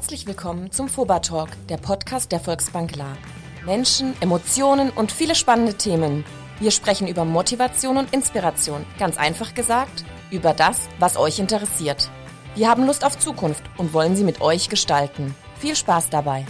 [0.00, 3.18] Herzlich willkommen zum FOBA Talk, der Podcast der Volksbank La.
[3.66, 6.24] Menschen, Emotionen und viele spannende Themen.
[6.58, 8.86] Wir sprechen über Motivation und Inspiration.
[8.98, 12.08] Ganz einfach gesagt, über das, was euch interessiert.
[12.54, 15.34] Wir haben Lust auf Zukunft und wollen sie mit euch gestalten.
[15.58, 16.46] Viel Spaß dabei.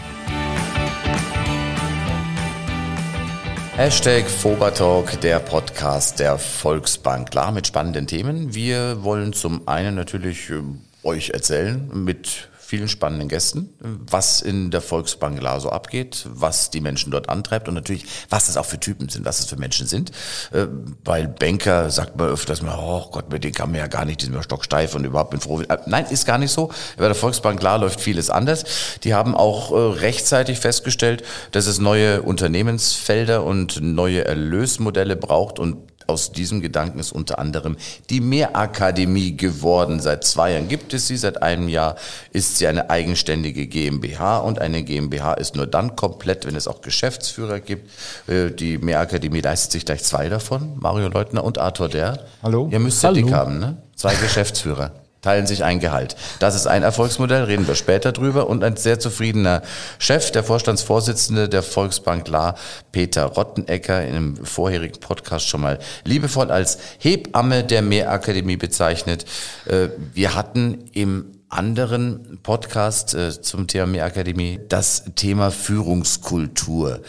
[3.75, 7.32] Hashtag Fobertalk, der Podcast der Volksbank.
[7.32, 8.55] Klar, mit spannenden Themen.
[8.55, 10.62] Wir wollen zum einen natürlich äh,
[11.03, 16.80] euch erzählen mit vielen spannenden Gästen, was in der Volksbank La so abgeht, was die
[16.80, 19.88] Menschen dort antreibt und natürlich, was das auch für Typen sind, was das für Menschen
[19.88, 20.12] sind.
[20.52, 20.66] Äh,
[21.04, 24.20] weil Banker sagt man öfters mal, oh Gott, mit denen kann man ja gar nicht,
[24.20, 25.60] die sind ja stocksteif und überhaupt bin froh.
[25.62, 26.70] Äh, nein, ist gar nicht so.
[26.96, 28.64] Bei der Volksbank La läuft vieles anders.
[29.02, 35.89] Die haben auch äh, rechtzeitig festgestellt, dass es neue Unternehmensfelder und neue Erlösmodelle braucht und
[36.11, 37.77] aus diesem Gedanken ist unter anderem
[38.11, 40.00] die Mehrakademie geworden.
[40.00, 41.97] Seit zwei Jahren gibt es sie, seit einem Jahr
[42.33, 46.83] ist sie eine eigenständige GmbH und eine GmbH ist nur dann komplett, wenn es auch
[46.83, 47.91] Geschäftsführer gibt.
[48.28, 52.27] Äh, die Mehrakademie leistet sich gleich zwei davon, Mario Leutner und Arthur Der.
[52.42, 52.69] Hallo.
[52.70, 53.77] Ihr müsst ja dick haben, ne?
[53.95, 56.16] Zwei Geschäftsführer teilen sich ein Gehalt.
[56.38, 58.48] Das ist ein Erfolgsmodell, reden wir später drüber.
[58.48, 59.62] Und ein sehr zufriedener
[59.98, 62.54] Chef, der Vorstandsvorsitzende der Volksbank La,
[62.92, 69.24] Peter Rottenecker, in einem vorherigen Podcast schon mal liebevoll als Hebamme der Mehrakademie bezeichnet.
[69.66, 77.00] Äh, wir hatten im anderen Podcast äh, zum Thema Mehrakademie das Thema Führungskultur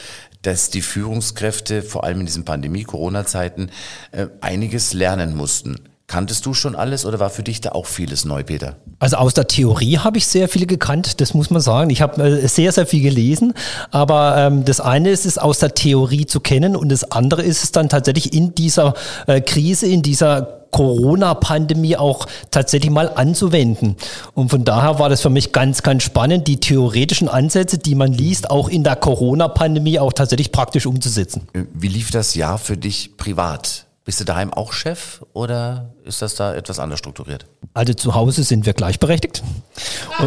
[0.42, 3.70] dass die Führungskräfte vor allem in diesen Pandemie-Corona-Zeiten
[4.12, 5.91] äh, einiges lernen mussten.
[6.12, 8.76] Kanntest du schon alles oder war für dich da auch vieles neu, Peter?
[9.00, 11.90] Also aus der Theorie habe ich sehr viel gekannt, das muss man sagen.
[11.90, 13.53] Ich habe äh, sehr, sehr viel gelesen,
[13.92, 17.64] aber ähm, das eine ist es aus der Theorie zu kennen und das andere ist
[17.64, 18.94] es dann tatsächlich in dieser
[19.26, 23.96] äh, Krise, in dieser Corona-Pandemie auch tatsächlich mal anzuwenden.
[24.34, 28.12] Und von daher war das für mich ganz, ganz spannend, die theoretischen Ansätze, die man
[28.12, 31.47] liest, auch in der Corona-Pandemie auch tatsächlich praktisch umzusetzen.
[31.74, 33.86] Wie lief das Jahr für dich privat?
[34.03, 37.45] Bist du daheim auch Chef oder ist das da etwas anders strukturiert?
[37.73, 39.44] Also zu Hause sind wir gleichberechtigt.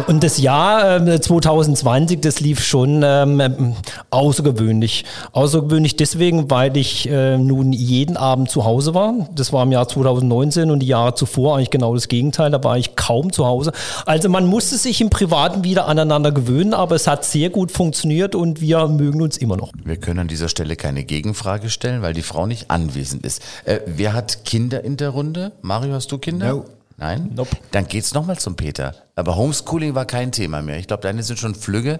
[0.07, 3.75] Und das Jahr 2020, ähm, das lief schon ähm,
[4.09, 5.05] außergewöhnlich.
[5.31, 9.13] Außergewöhnlich deswegen, weil ich äh, nun jeden Abend zu Hause war.
[9.33, 12.51] Das war im Jahr 2019 und die Jahre zuvor eigentlich genau das Gegenteil.
[12.51, 13.71] Da war ich kaum zu Hause.
[14.05, 18.35] Also man musste sich im Privaten wieder aneinander gewöhnen, aber es hat sehr gut funktioniert
[18.35, 19.71] und wir mögen uns immer noch.
[19.83, 23.41] Wir können an dieser Stelle keine Gegenfrage stellen, weil die Frau nicht anwesend ist.
[23.65, 25.51] Äh, wer hat Kinder in der Runde?
[25.75, 26.53] Mario, hast du Kinder?
[26.53, 26.65] No.
[26.95, 27.31] Nein?
[27.35, 27.57] Nope.
[27.71, 28.95] Dann geht's nochmal zum Peter.
[29.15, 30.79] Aber Homeschooling war kein Thema mehr.
[30.79, 31.99] Ich glaube, deine sind schon Flügge.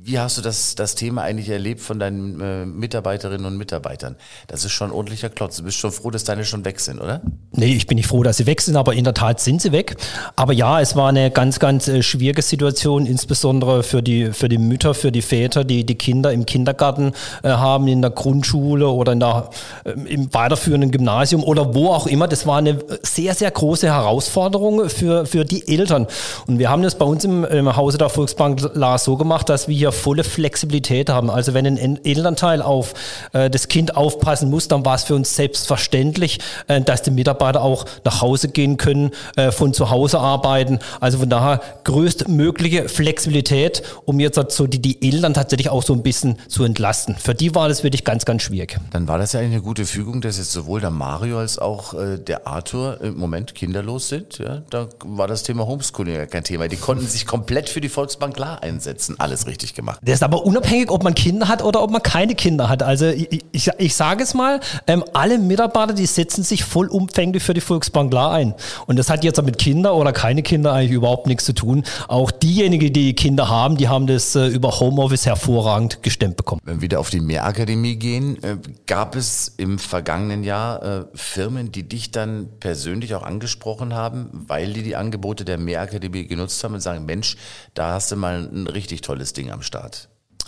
[0.00, 4.16] Äh, wie hast du das, das Thema eigentlich erlebt von deinen äh, Mitarbeiterinnen und Mitarbeitern?
[4.46, 5.56] Das ist schon ordentlicher Klotz.
[5.56, 7.20] Du bist schon froh, dass deine schon weg sind, oder?
[7.52, 9.72] Nee, ich bin nicht froh, dass sie weg sind, aber in der Tat sind sie
[9.72, 9.96] weg.
[10.36, 14.58] Aber ja, es war eine ganz, ganz äh, schwierige Situation, insbesondere für die, für die
[14.58, 17.12] Mütter, für die Väter, die die Kinder im Kindergarten
[17.42, 19.50] äh, haben, in der Grundschule oder in der,
[19.84, 22.28] äh, im weiterführenden Gymnasium oder wo auch immer.
[22.28, 26.06] Das war eine sehr, sehr große Herausforderung für, für die Eltern.
[26.46, 29.68] Und wir haben das bei uns im, im Hause der Volksbank Lars so gemacht, dass
[29.68, 31.30] wir hier volle Flexibilität haben.
[31.30, 32.94] Also wenn ein Elternteil auf
[33.32, 37.62] äh, das Kind aufpassen muss, dann war es für uns selbstverständlich, äh, dass die Mitarbeiter
[37.62, 40.78] auch nach Hause gehen können, äh, von zu Hause arbeiten.
[41.00, 46.02] Also von daher größtmögliche Flexibilität, um jetzt so die, die Eltern tatsächlich auch so ein
[46.02, 47.16] bisschen zu entlasten.
[47.16, 48.78] Für die war das wirklich ganz, ganz schwierig.
[48.92, 52.18] Dann war das ja eine gute Fügung, dass jetzt sowohl der Mario als auch äh,
[52.18, 54.38] der Arthur im Moment kinderlos sind.
[54.38, 54.62] Ja?
[54.70, 56.68] Da war das Thema Homeschooling ja kein Thema.
[56.68, 59.16] Die konnten sich komplett für die Volksbank klar einsetzen.
[59.18, 59.79] Alles richtig gemacht.
[60.02, 62.82] Der ist aber unabhängig, ob man Kinder hat oder ob man keine Kinder hat.
[62.82, 67.54] Also ich, ich, ich sage es mal, ähm, alle Mitarbeiter, die setzen sich vollumfänglich für
[67.54, 68.54] die Volksbank klar ein.
[68.86, 71.84] Und das hat jetzt mit Kinder oder keine Kinder eigentlich überhaupt nichts zu tun.
[72.08, 76.60] Auch diejenigen, die Kinder haben, die haben das äh, über Homeoffice hervorragend gestemmt bekommen.
[76.64, 81.72] Wenn wir wieder auf die Mehrakademie gehen, äh, gab es im vergangenen Jahr äh, Firmen,
[81.72, 86.74] die dich dann persönlich auch angesprochen haben, weil die die Angebote der Mehrakademie genutzt haben
[86.74, 87.36] und sagen, Mensch,
[87.74, 89.69] da hast du mal ein richtig tolles Ding am Start.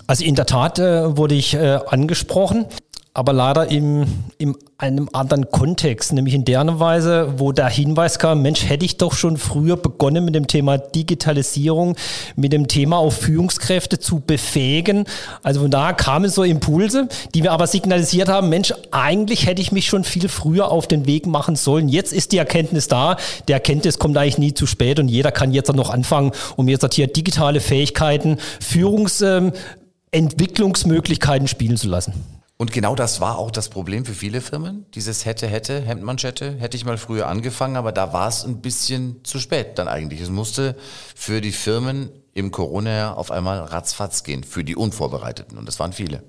[0.07, 2.67] Also in der Tat äh, wurde ich äh, angesprochen
[3.15, 4.07] aber leider in,
[4.39, 8.97] in einem anderen Kontext, nämlich in der Weise, wo der Hinweis kam, Mensch, hätte ich
[8.97, 11.95] doch schon früher begonnen mit dem Thema Digitalisierung,
[12.37, 15.05] mit dem Thema auch Führungskräfte zu befähigen.
[15.43, 19.73] Also von daher kamen so Impulse, die wir aber signalisiert haben, Mensch, eigentlich hätte ich
[19.73, 21.91] mich schon viel früher auf den Weg machen sollen.
[21.91, 25.53] Jetzt ist die Erkenntnis da, der Erkenntnis kommt eigentlich nie zu spät und jeder kann
[25.53, 32.15] jetzt noch anfangen, um jetzt hier digitale Fähigkeiten, Führungsentwicklungsmöglichkeiten spielen zu lassen.
[32.63, 34.87] Und genau das war auch das Problem für viele Firmen.
[34.95, 39.25] Dieses hätte, hätte, Hemdmanschette, hätte ich mal früher angefangen, aber da war es ein bisschen
[39.25, 40.21] zu spät dann eigentlich.
[40.21, 40.77] Es musste
[41.17, 45.59] für die Firmen im Corona-Jahr auf einmal ratzfatz gehen für die Unvorbereiteten.
[45.59, 46.23] Und das waren viele.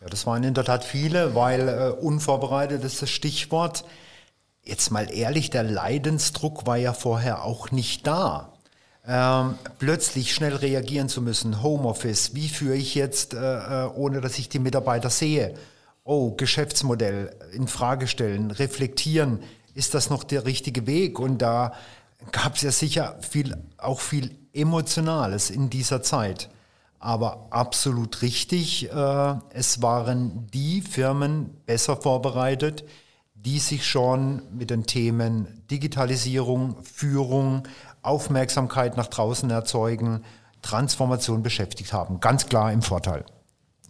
[0.00, 3.84] Ja, das waren in der Tat viele, weil äh, unvorbereitet ist das Stichwort.
[4.62, 8.51] Jetzt mal ehrlich, der Leidensdruck war ja vorher auch nicht da.
[9.04, 14.38] Ähm, plötzlich schnell reagieren zu müssen, Homeoffice, wie führe ich jetzt, äh, äh ohne dass
[14.38, 15.54] ich die Mitarbeiter sehe?
[16.04, 19.40] Oh, Geschäftsmodell in Frage stellen, reflektieren,
[19.74, 21.18] ist das noch der richtige Weg?
[21.18, 21.72] Und da
[22.30, 26.48] gab es ja sicher viel, auch viel Emotionales in dieser Zeit.
[27.00, 32.84] Aber absolut richtig, äh, es waren die Firmen besser vorbereitet,
[33.34, 37.64] die sich schon mit den Themen Digitalisierung, Führung,
[38.02, 40.24] Aufmerksamkeit nach draußen erzeugen,
[40.60, 42.20] Transformation beschäftigt haben.
[42.20, 43.24] Ganz klar im Vorteil.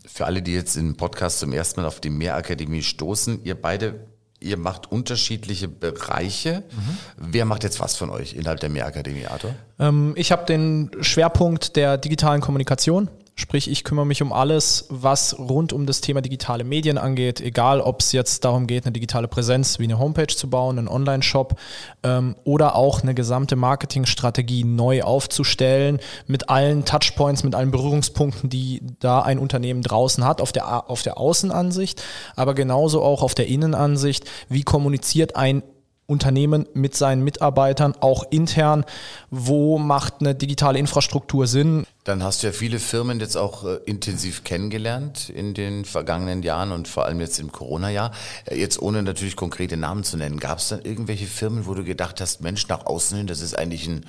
[0.06, 4.06] Für alle, die jetzt im Podcast zum ersten Mal auf die Mehrakademie stoßen, ihr beide
[4.42, 6.64] ihr macht unterschiedliche Bereiche.
[6.70, 6.98] Mhm.
[7.16, 9.54] Wer macht jetzt was von euch innerhalb der Mehrakademie, Arthur?
[9.78, 13.08] Ähm, ich habe den Schwerpunkt der digitalen Kommunikation.
[13.34, 17.80] Sprich, ich kümmere mich um alles, was rund um das Thema digitale Medien angeht, egal
[17.80, 21.58] ob es jetzt darum geht, eine digitale Präsenz wie eine Homepage zu bauen, einen Online-Shop
[22.02, 28.82] ähm, oder auch eine gesamte Marketingstrategie neu aufzustellen mit allen Touchpoints, mit allen Berührungspunkten, die
[29.00, 32.02] da ein Unternehmen draußen hat, auf der, auf der Außenansicht,
[32.36, 34.26] aber genauso auch auf der Innenansicht.
[34.50, 35.62] Wie kommuniziert ein
[36.06, 38.84] Unternehmen mit seinen Mitarbeitern, auch intern.
[39.30, 41.86] Wo macht eine digitale Infrastruktur Sinn?
[42.04, 46.72] Dann hast du ja viele Firmen jetzt auch äh, intensiv kennengelernt in den vergangenen Jahren
[46.72, 48.10] und vor allem jetzt im Corona-Jahr.
[48.46, 51.84] Äh, jetzt ohne natürlich konkrete Namen zu nennen, gab es dann irgendwelche Firmen, wo du
[51.84, 54.04] gedacht hast, Mensch, nach außen hin, das ist eigentlich ein,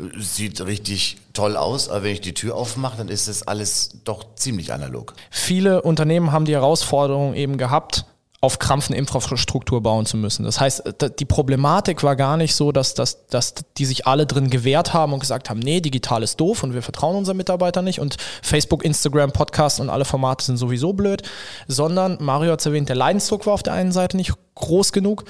[0.00, 3.90] äh, sieht richtig toll aus, aber wenn ich die Tür aufmache, dann ist das alles
[4.04, 5.12] doch ziemlich analog.
[5.30, 8.06] Viele Unternehmen haben die Herausforderung eben gehabt,
[8.44, 10.44] auf Krampf eine Infrastruktur bauen zu müssen.
[10.44, 10.82] Das heißt,
[11.18, 15.12] die Problematik war gar nicht so, dass, dass, dass die sich alle drin gewehrt haben
[15.12, 18.84] und gesagt haben, nee, digital ist doof und wir vertrauen unseren Mitarbeitern nicht und Facebook,
[18.84, 21.22] Instagram, Podcast und alle Formate sind sowieso blöd,
[21.68, 25.24] sondern Mario hat es erwähnt, der Leidensdruck war auf der einen Seite nicht groß genug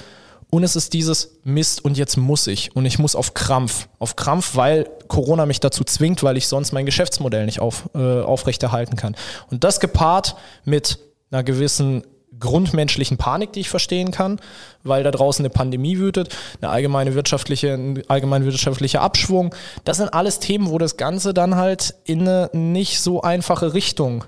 [0.51, 4.17] und es ist dieses Mist und jetzt muss ich und ich muss auf Krampf, auf
[4.17, 8.97] Krampf, weil Corona mich dazu zwingt, weil ich sonst mein Geschäftsmodell nicht auf, äh, aufrechterhalten
[8.97, 9.17] kann.
[9.51, 10.99] Und das gepaart mit
[11.31, 12.05] einer gewissen
[12.45, 14.41] grundmenschlichen Panik, die ich verstehen kann,
[14.85, 19.55] weil da draußen eine Pandemie wütet, eine allgemeine wirtschaftliche, ein allgemein wirtschaftlicher Abschwung.
[19.85, 24.25] Das sind alles Themen, wo das Ganze dann halt in eine nicht so einfache Richtung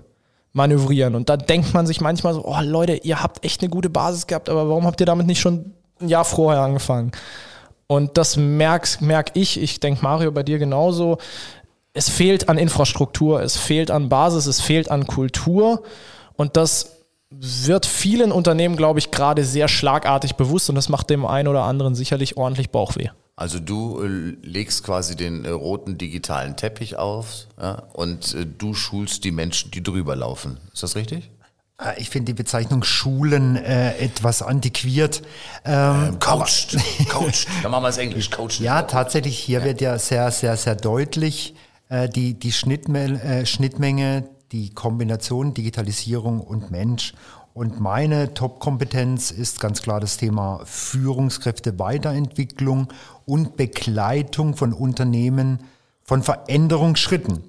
[0.53, 1.15] manövrieren.
[1.15, 4.27] Und da denkt man sich manchmal so, oh Leute, ihr habt echt eine gute Basis
[4.27, 7.13] gehabt, aber warum habt ihr damit nicht schon ein Jahr vorher angefangen?
[7.87, 11.19] Und das merk, merk ich, ich denke Mario bei dir genauso.
[11.93, 15.83] Es fehlt an Infrastruktur, es fehlt an Basis, es fehlt an Kultur.
[16.37, 16.96] Und das
[17.31, 21.65] wird vielen Unternehmen, glaube ich, gerade sehr schlagartig bewusst und das macht dem einen oder
[21.65, 23.09] anderen sicherlich ordentlich Bauchweh.
[23.35, 28.73] Also du äh, legst quasi den äh, roten digitalen Teppich auf ja, und äh, du
[28.73, 30.59] schulst die Menschen, die drüber laufen.
[30.73, 31.31] Ist das richtig?
[31.79, 35.21] Ah, ich finde die Bezeichnung Schulen äh, etwas antiquiert.
[35.67, 36.79] Ähm, ähm, coached,
[37.11, 37.47] coached.
[37.63, 38.61] Dann machen wir es Englisch, coached.
[38.61, 39.65] Ja, tatsächlich, hier ja.
[39.67, 41.55] wird ja sehr, sehr, sehr deutlich
[41.91, 47.15] äh, die, die Schnittme äh, Schnittmenge die Kombination Digitalisierung und Mensch.
[47.55, 52.89] Und meine Top-Kompetenz ist ganz klar das Thema Führungskräfte Weiterentwicklung
[53.25, 55.61] und Begleitung von Unternehmen
[56.05, 57.43] von Veränderungsschritten.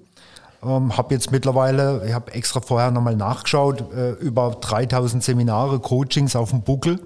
[0.63, 6.35] Ähm, habe jetzt mittlerweile, ich habe extra vorher nochmal nachgeschaut, äh, über 3000 Seminare, Coachings
[6.35, 6.99] auf dem Buckel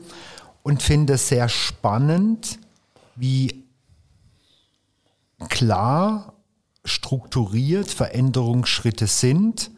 [0.64, 2.60] und finde es sehr spannend,
[3.16, 3.66] wie
[5.50, 6.34] klar
[6.86, 9.72] strukturiert Veränderungsschritte sind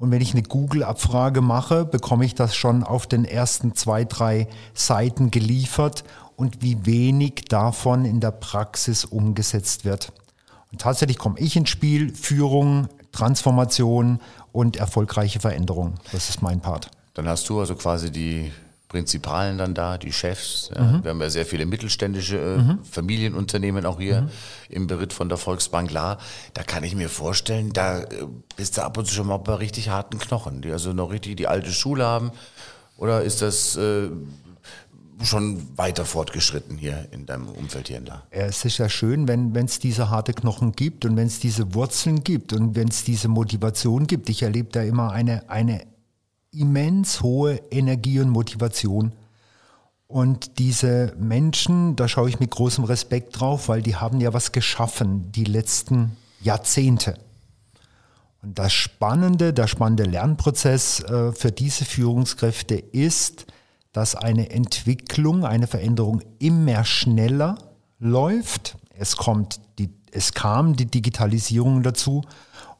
[0.00, 4.48] und wenn ich eine Google-Abfrage mache, bekomme ich das schon auf den ersten zwei, drei
[4.72, 6.04] Seiten geliefert
[6.36, 10.12] und wie wenig davon in der Praxis umgesetzt wird.
[10.72, 14.20] Und tatsächlich komme ich ins Spiel, Führung, Transformation
[14.52, 15.96] und erfolgreiche Veränderung.
[16.12, 16.90] Das ist mein Part.
[17.12, 18.50] Dann hast du also quasi die
[18.90, 20.68] Prinzipalen dann da, die Chefs.
[20.74, 20.82] Ja.
[20.82, 21.04] Mhm.
[21.04, 22.84] Wir haben ja sehr viele mittelständische äh, mhm.
[22.84, 24.28] Familienunternehmen auch hier mhm.
[24.68, 26.18] im Beritt von der Volksbank La.
[26.54, 28.06] Da kann ich mir vorstellen, da äh,
[28.56, 31.36] bist du ab und zu schon mal bei richtig harten Knochen, die also noch richtig
[31.36, 32.32] die alte Schule haben.
[32.96, 34.08] Oder ist das äh,
[35.22, 38.24] schon weiter fortgeschritten hier in deinem Umfeld hier in La?
[38.34, 41.74] Ja, es ist ja schön, wenn es diese harte Knochen gibt und wenn es diese
[41.74, 44.28] Wurzeln gibt und wenn es diese Motivation gibt.
[44.28, 45.86] Ich erlebe da immer eine, eine
[46.52, 49.12] immens hohe Energie und Motivation.
[50.06, 54.50] Und diese Menschen, da schaue ich mit großem Respekt drauf, weil die haben ja was
[54.50, 57.14] geschaffen, die letzten Jahrzehnte.
[58.42, 63.46] Und das Spannende, der spannende Lernprozess äh, für diese Führungskräfte ist,
[63.92, 67.58] dass eine Entwicklung, eine Veränderung immer schneller
[67.98, 68.76] läuft.
[68.96, 72.22] es kommt die, es kam die Digitalisierung dazu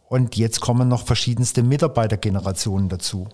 [0.09, 3.29] und jetzt kommen noch verschiedenste Mitarbeitergenerationen dazu.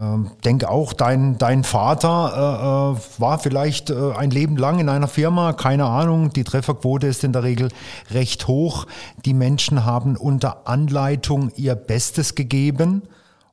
[0.00, 4.90] Ähm, denke auch, dein, dein Vater äh, äh, war vielleicht äh, ein Leben lang in
[4.90, 7.70] einer Firma, keine Ahnung, die Trefferquote ist in der Regel
[8.10, 8.86] recht hoch.
[9.24, 13.02] Die Menschen haben unter Anleitung ihr Bestes gegeben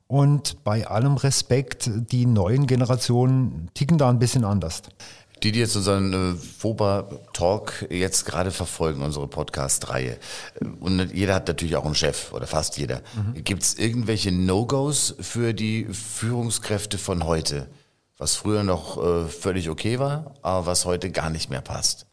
[0.06, 4.82] und bei allem Respekt, die neuen Generationen ticken da ein bisschen anders.
[5.44, 10.18] Die, die jetzt unseren äh, FOBA Talk jetzt gerade verfolgen, unsere Podcast-Reihe,
[10.58, 13.02] äh, und jeder hat natürlich auch einen Chef oder fast jeder.
[13.14, 13.44] Mhm.
[13.44, 17.68] Gibt es irgendwelche No-Gos für die Führungskräfte von heute,
[18.16, 22.06] was früher noch äh, völlig okay war, aber was heute gar nicht mehr passt?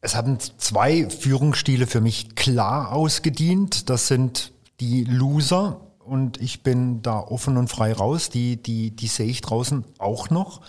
[0.00, 3.88] Es haben zwei Führungsstile für mich klar ausgedient.
[3.88, 4.50] Das sind
[4.80, 8.30] die Loser und ich bin da offen und frei raus.
[8.30, 10.60] Die, die, die sehe ich draußen auch noch.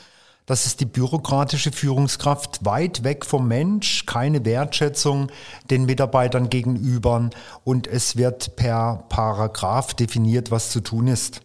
[0.46, 5.32] Das ist die bürokratische Führungskraft, weit weg vom Mensch, keine Wertschätzung
[5.70, 7.30] den Mitarbeitern gegenüber
[7.64, 11.42] und es wird per Paragraph definiert, was zu tun ist.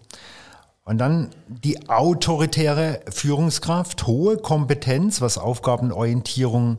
[0.85, 6.79] Und dann die autoritäre Führungskraft, hohe Kompetenz, was Aufgabenorientierung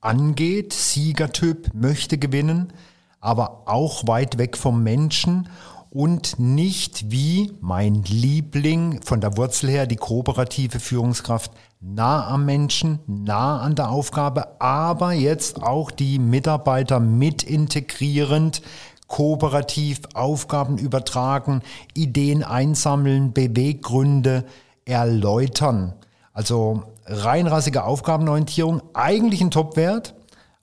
[0.00, 2.72] angeht, Siegertyp, möchte gewinnen,
[3.18, 5.48] aber auch weit weg vom Menschen
[5.90, 12.98] und nicht wie mein Liebling von der Wurzel her, die kooperative Führungskraft, nah am Menschen,
[13.06, 18.62] nah an der Aufgabe, aber jetzt auch die Mitarbeiter mit integrierend,
[19.06, 21.62] kooperativ Aufgaben übertragen,
[21.94, 24.44] Ideen einsammeln, Beweggründe
[24.84, 25.94] erläutern.
[26.32, 30.15] Also reinrassige Aufgabenorientierung, eigentlich ein Topwert,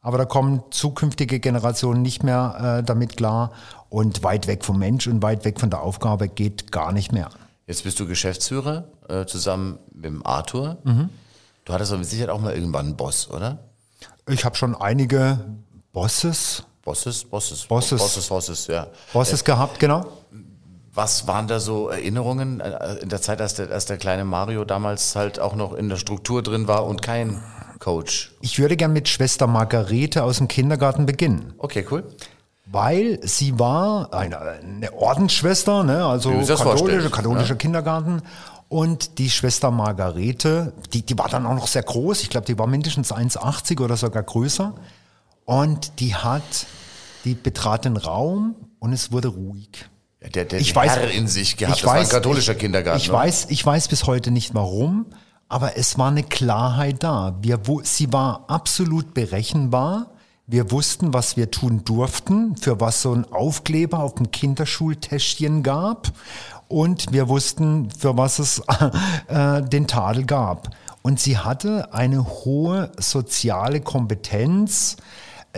[0.03, 3.51] aber da kommen zukünftige Generationen nicht mehr äh, damit klar
[3.89, 7.29] und weit weg vom Mensch und weit weg von der Aufgabe geht gar nicht mehr.
[7.65, 10.77] Jetzt bist du Geschäftsführer äh, zusammen mit dem Arthur.
[10.83, 11.09] Mhm.
[11.63, 13.59] Du hattest aber mit Sicherheit auch mal irgendwann einen Boss, oder?
[14.27, 15.39] Ich habe schon einige
[15.93, 16.63] Bosses.
[16.83, 18.87] Bosses, Bosses, Bosses, Bosses, Bosses ja.
[19.13, 20.05] Bosses äh, gehabt, genau.
[20.93, 24.65] Was waren da so Erinnerungen äh, in der Zeit, als der, als der kleine Mario
[24.65, 27.41] damals halt auch noch in der Struktur drin war und kein
[27.83, 28.31] Coach?
[28.39, 31.53] Ich würde gern mit Schwester Margarete aus dem Kindergarten beginnen.
[31.57, 32.05] Okay, cool.
[32.65, 36.05] Weil sie war eine, eine Ordensschwester, ne?
[36.05, 37.55] also katholische, katholischer ja.
[37.55, 38.21] Kindergarten.
[38.69, 42.21] Und die Schwester Margarete, die, die war dann auch noch sehr groß.
[42.21, 44.73] Ich glaube, die war mindestens 1,80 oder sogar größer.
[45.43, 46.65] Und die hat,
[47.25, 49.89] die betrat den Raum und es wurde ruhig.
[50.33, 51.75] Der, der ich weiß, Herr in sich gehabt.
[51.75, 52.97] Ich das weiß, war ein katholischer Kindergarten.
[52.97, 55.05] Ich, ich weiß, ich weiß bis heute nicht warum,
[55.53, 57.37] aber es war eine Klarheit da.
[57.39, 60.07] Wir, sie war absolut berechenbar.
[60.47, 66.11] Wir wussten, was wir tun durften, für was so ein Aufkleber auf dem Kinderschultäschchen gab.
[66.69, 68.63] Und wir wussten, für was es
[69.27, 70.75] äh, den Tadel gab.
[71.03, 74.97] Und sie hatte eine hohe soziale Kompetenz.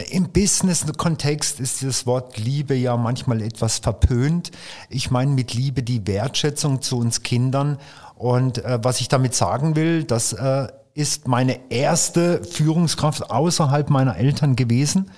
[0.09, 4.51] Im Business-Kontext ist das Wort Liebe ja manchmal etwas verpönt.
[4.89, 7.77] Ich meine mit Liebe die Wertschätzung zu uns Kindern
[8.15, 14.17] und äh, was ich damit sagen will, das äh, ist meine erste Führungskraft außerhalb meiner
[14.17, 15.11] Eltern gewesen,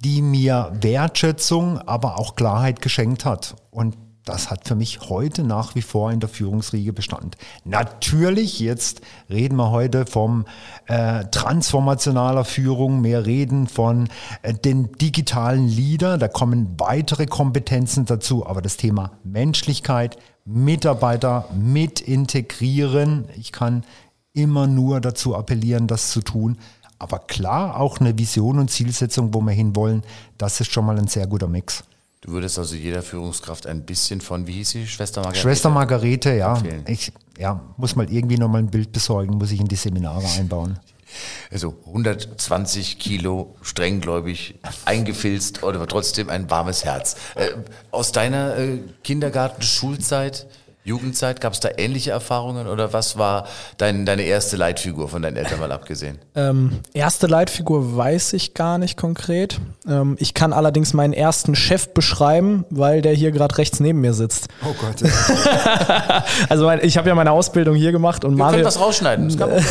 [0.00, 3.54] die mir Wertschätzung, aber auch Klarheit geschenkt hat.
[3.70, 7.36] Und das hat für mich heute nach wie vor in der Führungsriege Bestand.
[7.64, 10.44] Natürlich, jetzt reden wir heute vom
[10.86, 14.08] äh, transformationaler Führung, mehr reden von
[14.42, 22.00] äh, den digitalen Leader, da kommen weitere Kompetenzen dazu, aber das Thema Menschlichkeit, Mitarbeiter mit
[22.00, 23.28] integrieren.
[23.36, 23.84] Ich kann
[24.32, 26.58] immer nur dazu appellieren, das zu tun.
[26.98, 30.02] Aber klar, auch eine Vision und Zielsetzung, wo wir hinwollen,
[30.36, 31.84] das ist schon mal ein sehr guter Mix.
[32.20, 35.40] Du würdest also jeder Führungskraft ein bisschen von, wie hieß sie, Schwester Margarete?
[35.42, 36.60] Schwester Margarete, ja.
[36.86, 40.80] Ich ja, muss mal irgendwie nochmal ein Bild besorgen, muss ich in die Seminare einbauen.
[41.52, 47.16] Also 120 Kilo strenggläubig eingefilzt, aber trotzdem ein warmes Herz.
[47.34, 47.50] Äh,
[47.90, 50.46] aus deiner äh, Kindergarten-Schulzeit
[50.86, 51.40] Jugendzeit?
[51.40, 55.58] Gab es da ähnliche Erfahrungen oder was war dein, deine erste Leitfigur von deinen Eltern
[55.58, 56.20] mal abgesehen?
[56.36, 59.60] Ähm, erste Leitfigur weiß ich gar nicht konkret.
[59.88, 64.14] Ähm, ich kann allerdings meinen ersten Chef beschreiben, weil der hier gerade rechts neben mir
[64.14, 64.46] sitzt.
[64.64, 65.02] Oh Gott.
[66.48, 68.52] also ich habe ja meine Ausbildung hier gemacht und Wir Mario.
[68.52, 69.36] können das rausschneiden.
[69.36, 69.64] Das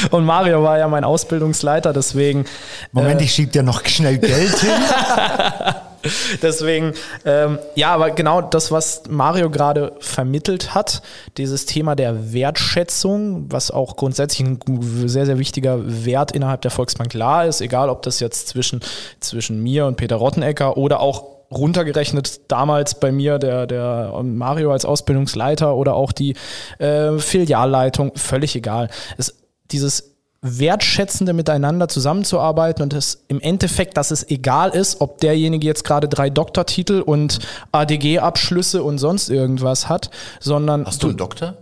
[0.12, 2.44] und Mario war ja mein Ausbildungsleiter, deswegen.
[2.92, 4.70] Moment, äh, ich schieb dir noch schnell Geld hin.
[6.42, 11.02] Deswegen, ähm, ja, aber genau das, was Mario gerade vermittelt hat,
[11.36, 17.12] dieses Thema der Wertschätzung, was auch grundsätzlich ein sehr, sehr wichtiger Wert innerhalb der Volksbank
[17.14, 18.80] La ist, egal ob das jetzt zwischen,
[19.20, 24.84] zwischen mir und Peter Rottenecker oder auch runtergerechnet damals bei mir der, der Mario als
[24.84, 26.36] Ausbildungsleiter oder auch die
[26.78, 28.88] äh, Filialleitung, völlig egal.
[29.18, 29.34] Es,
[29.72, 30.09] dieses
[30.42, 36.08] wertschätzende miteinander zusammenzuarbeiten und es im Endeffekt, dass es egal ist, ob derjenige jetzt gerade
[36.08, 37.40] drei Doktortitel und
[37.72, 41.56] ADG-Abschlüsse und sonst irgendwas hat, sondern Hast du einen Doktor?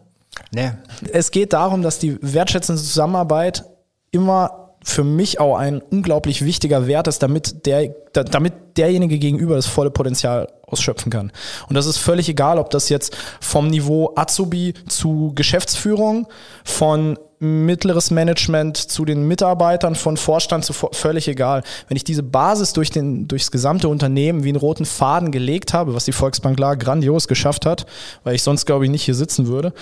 [0.52, 0.70] Nee.
[1.12, 3.64] es geht darum, dass die wertschätzende Zusammenarbeit
[4.12, 9.54] immer für mich auch ein unglaublich wichtiger Wert ist, damit der, da- damit derjenige gegenüber
[9.56, 11.32] das volle Potenzial ausschöpfen kann.
[11.68, 16.26] Und das ist völlig egal, ob das jetzt vom Niveau Azubi zu Geschäftsführung,
[16.64, 21.62] von mittleres Management zu den Mitarbeitern, von Vorstand zu völlig egal.
[21.86, 25.94] Wenn ich diese Basis durch den, durchs gesamte Unternehmen wie einen roten Faden gelegt habe,
[25.94, 27.86] was die Volksbank Lahr grandios geschafft hat,
[28.24, 29.72] weil ich sonst glaube ich nicht hier sitzen würde,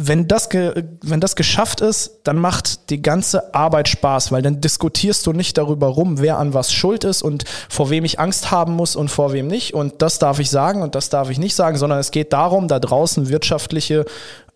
[0.00, 5.26] wenn das, wenn das geschafft ist, dann macht die ganze Arbeit Spaß, weil dann diskutierst
[5.26, 8.74] du nicht darüber rum, wer an was schuld ist und vor wem ich Angst haben
[8.74, 9.74] muss und vor wem nicht.
[9.74, 12.68] Und das darf ich sagen und das darf ich nicht sagen, sondern es geht darum,
[12.68, 14.04] da draußen wirtschaftliche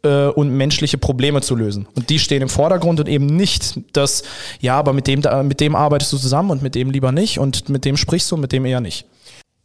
[0.04, 1.88] äh, und menschliche Probleme zu lösen.
[1.96, 4.22] Und die stehen im Vordergrund und eben nicht das,
[4.60, 7.68] ja, aber mit dem, mit dem arbeitest du zusammen und mit dem lieber nicht und
[7.68, 9.06] mit dem sprichst du und mit dem eher nicht.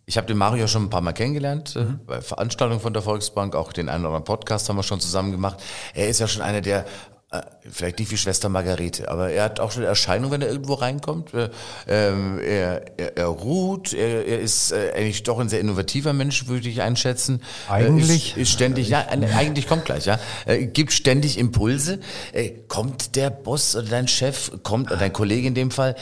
[0.10, 3.58] Ich habe den Mario schon ein paar Mal kennengelernt, äh, bei Veranstaltungen von der Volksbank,
[3.58, 5.62] auch den einen oder anderen Podcast haben wir schon zusammen gemacht.
[5.94, 6.86] Er ist ja schon einer der,
[7.30, 10.76] äh, vielleicht nicht wie Schwester Margarete, aber er hat auch schon Erscheinung, wenn er irgendwo
[10.76, 11.34] reinkommt.
[11.34, 11.50] Äh,
[11.90, 16.48] ähm, er, er, er ruht, er, er ist äh, eigentlich doch ein sehr innovativer Mensch,
[16.48, 17.44] würde ich einschätzen.
[17.68, 18.30] Eigentlich?
[18.30, 20.22] Ist, ist ständig, ja, äh, eigentlich kommt gleich, ja.
[20.46, 22.00] Äh, gibt ständig Impulse.
[22.32, 25.98] Äh, kommt der Boss oder dein Chef, kommt, oder dein Kollege in dem Fall,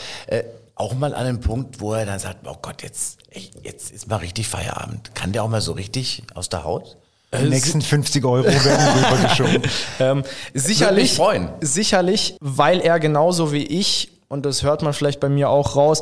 [0.76, 4.08] auch mal an einen Punkt, wo er dann sagt, oh Gott, jetzt, ey, jetzt ist
[4.08, 5.16] mal richtig Feierabend.
[5.16, 6.98] Kann der auch mal so richtig aus der Haut?
[7.34, 9.62] Die nächsten 50 Euro werden rübergeschoben.
[10.00, 11.50] Ähm, sicherlich, mich freuen.
[11.62, 16.02] sicherlich, weil er genauso wie ich, und das hört man vielleicht bei mir auch raus,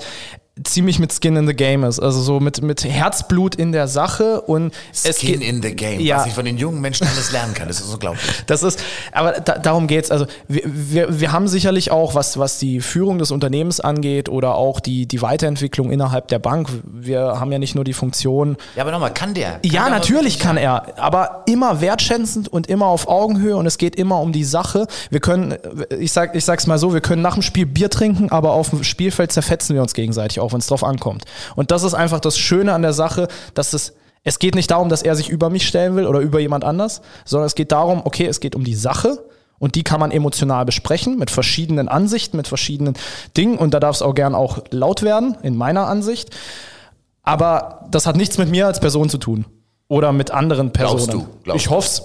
[0.63, 1.99] ziemlich mit Skin in the Game ist.
[1.99, 6.17] Also so mit, mit Herzblut in der Sache und Skin in the game, Ja.
[6.17, 8.21] was ich von den jungen Menschen alles lernen kann, das ist unglaublich.
[8.45, 8.79] Das ist,
[9.11, 10.11] aber da, darum geht's.
[10.11, 14.53] Also wir, wir, wir haben sicherlich auch, was, was die Führung des Unternehmens angeht oder
[14.55, 16.69] auch die, die Weiterentwicklung innerhalb der Bank.
[16.85, 19.53] Wir haben ja nicht nur die Funktion, Ja, aber nochmal, kann der?
[19.53, 23.77] Kann ja, der natürlich kann er, aber immer wertschätzend und immer auf Augenhöhe und es
[23.79, 24.85] geht immer um die Sache.
[25.09, 25.55] Wir können,
[25.99, 28.69] ich sag, ich sag's mal so, wir können nach dem Spiel Bier trinken, aber auf
[28.69, 31.25] dem Spielfeld zerfetzen wir uns gegenseitig auch, wenn es drauf ankommt.
[31.55, 34.87] Und das ist einfach das Schöne an der Sache, dass es es geht nicht darum,
[34.87, 38.01] dass er sich über mich stellen will oder über jemand anders, sondern es geht darum,
[38.05, 39.25] okay, es geht um die Sache
[39.59, 42.93] und die kann man emotional besprechen mit verschiedenen Ansichten, mit verschiedenen
[43.35, 46.29] Dingen und da darf es auch gern auch laut werden, in meiner Ansicht.
[47.21, 49.45] Aber das hat nichts mit mir als Person zu tun.
[49.89, 51.05] Oder mit anderen Personen.
[51.05, 51.43] Glaubst du?
[51.43, 51.75] Glaubst ich du?
[51.75, 52.03] hoff's.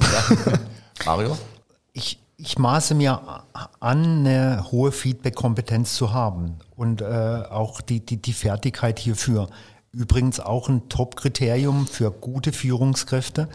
[1.06, 1.36] Mario?
[2.38, 3.20] Ich, maße mir
[3.80, 9.48] an, eine hohe Feedback-Kompetenz zu haben und äh, auch die, die, die Fertigkeit hierfür.
[9.92, 13.48] Übrigens auch ein Top-Kriterium für gute Führungskräfte.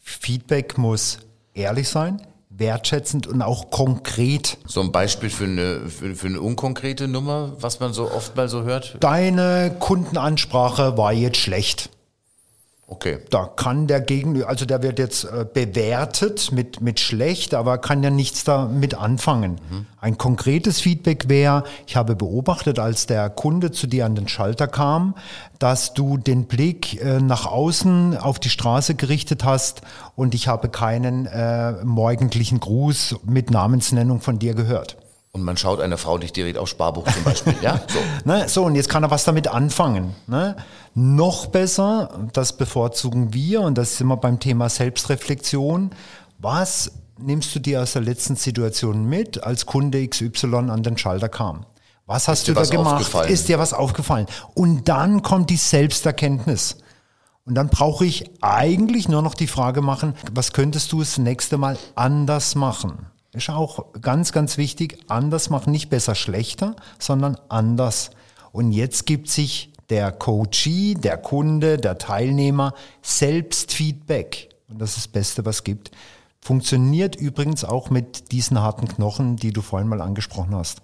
[0.00, 1.18] Feedback muss
[1.52, 4.56] ehrlich sein, wertschätzend und auch konkret.
[4.66, 8.48] So ein Beispiel für eine, für, für eine unkonkrete Nummer, was man so oft mal
[8.48, 8.96] so hört?
[9.00, 11.90] Deine Kundenansprache war jetzt schlecht.
[12.92, 13.20] Okay.
[13.30, 18.02] Da kann der Gegenüber, also der wird jetzt äh, bewertet mit, mit schlecht, aber kann
[18.02, 19.58] ja nichts damit anfangen.
[19.98, 24.68] Ein konkretes Feedback wäre, ich habe beobachtet, als der Kunde zu dir an den Schalter
[24.68, 25.14] kam,
[25.58, 29.80] dass du den Blick äh, nach außen auf die Straße gerichtet hast
[30.14, 34.98] und ich habe keinen äh, morgendlichen Gruß mit Namensnennung von dir gehört.
[35.34, 37.80] Und man schaut einer Frau nicht direkt aufs Sparbuch zum Beispiel, ja?
[37.88, 37.98] So.
[38.26, 38.48] Ne?
[38.50, 40.14] So, und jetzt kann er was damit anfangen.
[40.26, 40.56] Ne?
[40.94, 45.90] Noch besser, das bevorzugen wir, und das sind wir beim Thema Selbstreflexion.
[46.38, 51.30] Was nimmst du dir aus der letzten Situation mit, als Kunde XY an den Schalter
[51.30, 51.64] kam?
[52.04, 53.14] Was hast du da gemacht?
[53.30, 54.26] Ist dir was aufgefallen?
[54.52, 56.76] Und dann kommt die Selbsterkenntnis.
[57.46, 61.56] Und dann brauche ich eigentlich nur noch die Frage machen, was könntest du das nächste
[61.56, 63.06] Mal anders machen?
[63.34, 68.10] Ist auch ganz, ganz wichtig, anders machen, nicht besser, schlechter, sondern anders.
[68.52, 74.50] Und jetzt gibt sich der Coachee, der Kunde, der Teilnehmer Selbstfeedback.
[74.68, 75.90] Und das ist das Beste, was es gibt.
[76.40, 80.82] Funktioniert übrigens auch mit diesen harten Knochen, die du vorhin mal angesprochen hast.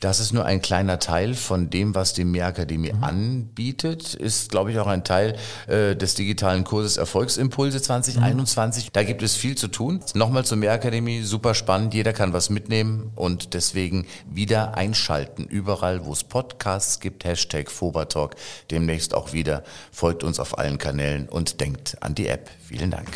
[0.00, 4.14] Das ist nur ein kleiner Teil von dem, was die Mehrakademie anbietet.
[4.14, 8.90] Ist, glaube ich, auch ein Teil äh, des digitalen Kurses Erfolgsimpulse 2021.
[8.92, 10.00] Da gibt es viel zu tun.
[10.14, 11.94] Nochmal zur Mehrakademie, super spannend.
[11.94, 15.44] Jeder kann was mitnehmen und deswegen wieder einschalten.
[15.44, 18.36] Überall, wo es Podcasts gibt, Hashtag Fobertalk.
[18.70, 19.62] Demnächst auch wieder.
[19.92, 22.50] Folgt uns auf allen Kanälen und denkt an die App.
[22.66, 23.08] Vielen Dank.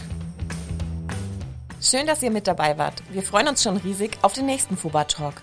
[1.81, 3.03] Schön, dass ihr mit dabei wart.
[3.11, 5.43] Wir freuen uns schon riesig auf den nächsten Fuba Talk.